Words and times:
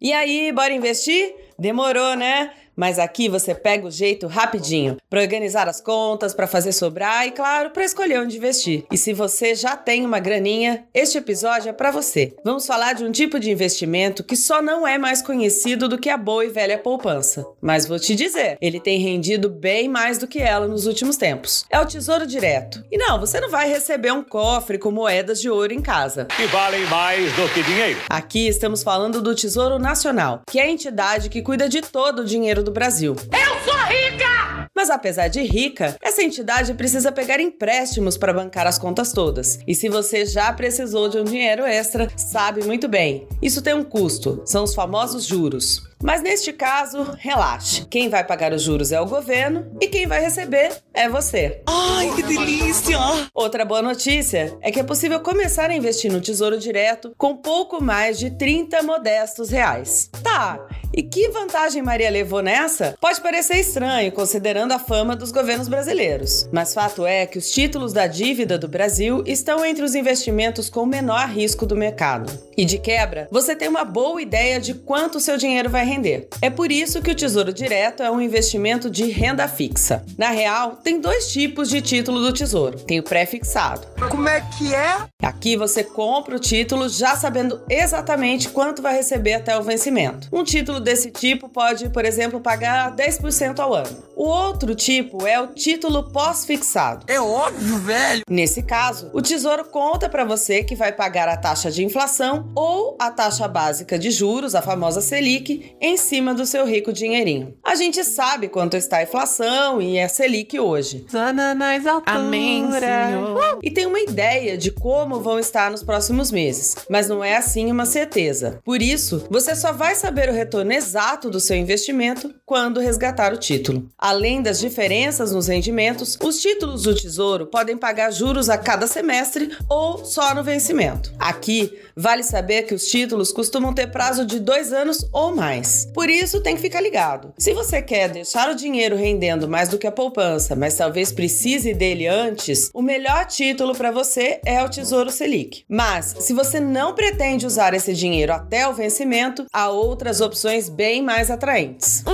E 0.00 0.12
aí, 0.12 0.52
bora 0.52 0.72
investir? 0.72 1.34
Demorou, 1.58 2.14
né? 2.14 2.50
Mas 2.78 3.00
aqui 3.00 3.28
você 3.28 3.56
pega 3.56 3.88
o 3.88 3.90
jeito 3.90 4.28
rapidinho 4.28 4.98
para 5.10 5.20
organizar 5.20 5.68
as 5.68 5.80
contas, 5.80 6.32
para 6.32 6.46
fazer 6.46 6.70
sobrar 6.70 7.26
e, 7.26 7.32
claro, 7.32 7.70
para 7.70 7.84
escolher 7.84 8.20
onde 8.20 8.36
investir. 8.36 8.84
E 8.92 8.96
se 8.96 9.12
você 9.12 9.52
já 9.52 9.76
tem 9.76 10.06
uma 10.06 10.20
graninha, 10.20 10.84
este 10.94 11.18
episódio 11.18 11.70
é 11.70 11.72
para 11.72 11.90
você. 11.90 12.36
Vamos 12.44 12.64
falar 12.68 12.92
de 12.92 13.02
um 13.02 13.10
tipo 13.10 13.40
de 13.40 13.50
investimento 13.50 14.22
que 14.22 14.36
só 14.36 14.62
não 14.62 14.86
é 14.86 14.96
mais 14.96 15.20
conhecido 15.20 15.88
do 15.88 15.98
que 15.98 16.08
a 16.08 16.16
boa 16.16 16.44
e 16.44 16.50
velha 16.50 16.78
poupança. 16.78 17.44
Mas 17.60 17.84
vou 17.84 17.98
te 17.98 18.14
dizer, 18.14 18.56
ele 18.60 18.78
tem 18.78 19.00
rendido 19.00 19.48
bem 19.48 19.88
mais 19.88 20.16
do 20.16 20.28
que 20.28 20.38
ela 20.38 20.68
nos 20.68 20.86
últimos 20.86 21.16
tempos. 21.16 21.64
É 21.68 21.80
o 21.80 21.86
Tesouro 21.86 22.28
Direto. 22.28 22.84
E 22.92 22.96
não, 22.96 23.18
você 23.18 23.40
não 23.40 23.50
vai 23.50 23.68
receber 23.68 24.12
um 24.12 24.22
cofre 24.22 24.78
com 24.78 24.92
moedas 24.92 25.40
de 25.40 25.50
ouro 25.50 25.72
em 25.72 25.82
casa. 25.82 26.26
Que 26.26 26.46
valem 26.46 26.86
mais 26.86 27.32
do 27.34 27.48
que 27.52 27.60
dinheiro. 27.64 27.98
Aqui 28.08 28.46
estamos 28.46 28.84
falando 28.84 29.20
do 29.20 29.34
Tesouro 29.34 29.80
Nacional, 29.80 30.42
que 30.48 30.60
é 30.60 30.62
a 30.62 30.70
entidade 30.70 31.28
que 31.28 31.42
cuida 31.48 31.66
de 31.66 31.80
todo 31.80 32.18
o 32.18 32.24
dinheiro 32.26 32.62
do 32.62 32.70
Brasil. 32.70 33.16
Eu 33.32 33.64
sou 33.64 33.80
rica! 33.86 34.68
Mas 34.76 34.90
apesar 34.90 35.28
de 35.28 35.40
rica, 35.40 35.96
essa 36.02 36.22
entidade 36.22 36.74
precisa 36.74 37.10
pegar 37.10 37.40
empréstimos 37.40 38.18
para 38.18 38.34
bancar 38.34 38.66
as 38.66 38.78
contas 38.78 39.12
todas. 39.12 39.58
E 39.66 39.74
se 39.74 39.88
você 39.88 40.26
já 40.26 40.52
precisou 40.52 41.08
de 41.08 41.16
um 41.16 41.24
dinheiro 41.24 41.64
extra, 41.64 42.06
sabe 42.18 42.62
muito 42.64 42.86
bem. 42.86 43.26
Isso 43.40 43.62
tem 43.62 43.72
um 43.72 43.82
custo, 43.82 44.42
são 44.44 44.62
os 44.62 44.74
famosos 44.74 45.24
juros. 45.24 45.88
Mas 46.02 46.22
neste 46.22 46.52
caso, 46.52 47.02
relaxe. 47.18 47.84
Quem 47.86 48.08
vai 48.08 48.22
pagar 48.22 48.52
os 48.52 48.62
juros 48.62 48.92
é 48.92 49.00
o 49.00 49.06
governo 49.06 49.66
e 49.80 49.88
quem 49.88 50.06
vai 50.06 50.20
receber 50.20 50.70
é 50.94 51.08
você. 51.08 51.60
Ai, 51.66 52.14
que 52.14 52.22
delícia! 52.22 52.98
Outra 53.34 53.64
boa 53.64 53.82
notícia 53.82 54.56
é 54.60 54.70
que 54.70 54.78
é 54.78 54.84
possível 54.84 55.18
começar 55.20 55.70
a 55.70 55.74
investir 55.74 56.12
no 56.12 56.20
Tesouro 56.20 56.56
Direto 56.56 57.12
com 57.18 57.36
pouco 57.36 57.82
mais 57.82 58.16
de 58.16 58.30
30 58.30 58.80
modestos 58.84 59.50
reais. 59.50 60.08
Tá, 60.22 60.64
e 60.98 61.02
que 61.04 61.28
vantagem 61.28 61.80
Maria 61.80 62.10
levou 62.10 62.42
nessa? 62.42 62.96
Pode 63.00 63.20
parecer 63.20 63.54
estranho, 63.58 64.10
considerando 64.10 64.72
a 64.72 64.80
fama 64.80 65.14
dos 65.14 65.30
governos 65.30 65.68
brasileiros. 65.68 66.48
Mas 66.50 66.74
fato 66.74 67.06
é 67.06 67.24
que 67.24 67.38
os 67.38 67.52
títulos 67.52 67.92
da 67.92 68.08
dívida 68.08 68.58
do 68.58 68.66
Brasil 68.66 69.22
estão 69.24 69.64
entre 69.64 69.84
os 69.84 69.94
investimentos 69.94 70.68
com 70.68 70.84
menor 70.84 71.28
risco 71.28 71.64
do 71.64 71.76
mercado. 71.76 72.28
E 72.56 72.64
de 72.64 72.78
quebra, 72.78 73.28
você 73.30 73.54
tem 73.54 73.68
uma 73.68 73.84
boa 73.84 74.20
ideia 74.20 74.58
de 74.58 74.74
quanto 74.74 75.20
seu 75.20 75.36
dinheiro 75.36 75.70
vai 75.70 75.84
render. 75.84 76.26
É 76.42 76.50
por 76.50 76.72
isso 76.72 77.00
que 77.00 77.12
o 77.12 77.14
Tesouro 77.14 77.52
Direto 77.52 78.02
é 78.02 78.10
um 78.10 78.20
investimento 78.20 78.90
de 78.90 79.04
renda 79.04 79.46
fixa. 79.46 80.04
Na 80.18 80.30
real, 80.30 80.80
tem 80.82 81.00
dois 81.00 81.30
tipos 81.30 81.68
de 81.68 81.80
título 81.80 82.18
do 82.18 82.32
Tesouro. 82.32 82.76
Tem 82.76 82.98
o 82.98 83.04
pré-fixado. 83.04 83.86
Como 84.10 84.28
é 84.28 84.40
que 84.58 84.74
é? 84.74 84.96
Aqui 85.22 85.56
você 85.56 85.84
compra 85.84 86.34
o 86.34 86.40
título 86.40 86.88
já 86.88 87.14
sabendo 87.14 87.60
exatamente 87.70 88.48
quanto 88.48 88.82
vai 88.82 88.96
receber 88.96 89.34
até 89.34 89.56
o 89.56 89.62
vencimento. 89.62 90.26
Um 90.32 90.42
título 90.42 90.87
desse 90.88 91.10
tipo 91.10 91.50
pode, 91.50 91.90
por 91.90 92.04
exemplo, 92.06 92.40
pagar 92.40 92.96
10% 92.96 93.58
ao 93.58 93.74
ano. 93.74 94.04
O 94.16 94.24
outro 94.24 94.74
tipo 94.74 95.26
é 95.26 95.38
o 95.38 95.48
título 95.48 96.10
pós-fixado. 96.10 97.04
É 97.06 97.20
óbvio, 97.20 97.76
velho. 97.78 98.22
Nesse 98.28 98.62
caso, 98.62 99.10
o 99.12 99.20
Tesouro 99.20 99.66
conta 99.66 100.08
para 100.08 100.24
você 100.24 100.64
que 100.64 100.74
vai 100.74 100.90
pagar 100.90 101.28
a 101.28 101.36
taxa 101.36 101.70
de 101.70 101.84
inflação 101.84 102.50
ou 102.54 102.96
a 102.98 103.10
taxa 103.10 103.46
básica 103.46 103.98
de 103.98 104.10
juros, 104.10 104.54
a 104.54 104.62
famosa 104.62 105.02
Selic, 105.02 105.76
em 105.78 105.98
cima 105.98 106.32
do 106.32 106.46
seu 106.46 106.64
rico 106.64 106.90
dinheirinho. 106.90 107.54
A 107.62 107.74
gente 107.74 108.02
sabe 108.02 108.48
quanto 108.48 108.74
está 108.74 108.96
a 108.98 109.02
inflação 109.02 109.82
e 109.82 110.00
a 110.00 110.08
Selic 110.08 110.58
hoje. 110.58 111.04
Zona 111.10 111.54
nas 111.54 111.86
alturas. 111.86 112.18
Amém, 112.18 112.66
Senhor. 112.70 113.27
E 113.62 113.70
tem 113.70 113.86
uma 113.86 114.00
ideia 114.00 114.56
de 114.56 114.70
como 114.70 115.20
vão 115.20 115.38
estar 115.38 115.70
nos 115.70 115.82
próximos 115.82 116.30
meses, 116.30 116.76
mas 116.88 117.08
não 117.08 117.22
é 117.22 117.36
assim 117.36 117.70
uma 117.70 117.86
certeza. 117.86 118.60
Por 118.64 118.82
isso, 118.82 119.26
você 119.30 119.54
só 119.54 119.72
vai 119.72 119.94
saber 119.94 120.28
o 120.28 120.32
retorno 120.32 120.72
exato 120.72 121.30
do 121.30 121.40
seu 121.40 121.56
investimento 121.56 122.34
quando 122.44 122.80
resgatar 122.80 123.32
o 123.32 123.38
título. 123.38 123.88
Além 123.98 124.42
das 124.42 124.58
diferenças 124.58 125.32
nos 125.32 125.48
rendimentos, 125.48 126.16
os 126.22 126.40
títulos 126.40 126.82
do 126.82 126.94
Tesouro 126.94 127.46
podem 127.46 127.76
pagar 127.76 128.10
juros 128.10 128.48
a 128.48 128.58
cada 128.58 128.86
semestre 128.86 129.50
ou 129.68 130.04
só 130.04 130.34
no 130.34 130.42
vencimento. 130.42 131.12
Aqui, 131.18 131.78
vale 131.98 132.22
saber 132.22 132.62
que 132.62 132.74
os 132.74 132.86
títulos 132.86 133.32
costumam 133.32 133.74
ter 133.74 133.88
prazo 133.90 134.24
de 134.24 134.38
dois 134.38 134.72
anos 134.72 135.04
ou 135.12 135.34
mais. 135.34 135.86
Por 135.92 136.08
isso, 136.08 136.40
tem 136.40 136.54
que 136.54 136.62
ficar 136.62 136.80
ligado. 136.80 137.32
Se 137.36 137.52
você 137.52 137.82
quer 137.82 138.08
deixar 138.08 138.48
o 138.48 138.54
dinheiro 138.54 138.94
rendendo 138.94 139.48
mais 139.48 139.68
do 139.68 139.78
que 139.78 139.86
a 139.86 139.92
poupança, 139.92 140.54
mas 140.54 140.76
talvez 140.76 141.10
precise 141.10 141.74
dele 141.74 142.06
antes, 142.06 142.70
o 142.72 142.80
melhor 142.80 143.26
título 143.26 143.74
para 143.74 143.90
você 143.90 144.40
é 144.44 144.62
o 144.62 144.68
Tesouro 144.68 145.10
Selic. 145.10 145.64
Mas, 145.68 146.14
se 146.20 146.32
você 146.32 146.60
não 146.60 146.94
pretende 146.94 147.46
usar 147.46 147.74
esse 147.74 147.92
dinheiro 147.92 148.32
até 148.32 148.68
o 148.68 148.74
vencimento, 148.74 149.46
há 149.52 149.68
outras 149.68 150.20
opções 150.20 150.68
bem 150.68 151.02
mais 151.02 151.30
atraentes. 151.30 152.04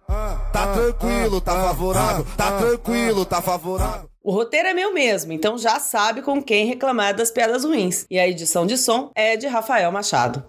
Tá 0.52 0.72
tranquilo, 0.72 1.40
tá 1.42 1.52
favorável. 1.52 2.26
Tá 2.38 2.56
tranquilo, 2.56 3.24
tá 3.24 3.42
favorável. 3.42 4.08
O 4.22 4.30
roteiro 4.30 4.68
é 4.68 4.72
meu 4.72 4.94
mesmo, 4.94 5.32
então 5.32 5.58
já 5.58 5.80
sabe 5.80 6.22
com 6.22 6.40
quem 6.40 6.66
reclamar 6.66 7.12
das 7.12 7.32
piadas 7.32 7.64
ruins. 7.64 8.06
E 8.08 8.16
a 8.16 8.28
edição 8.28 8.64
de 8.64 8.78
som 8.78 9.10
é 9.12 9.36
de 9.36 9.48
Rafael 9.48 9.90
Machado. 9.90 10.44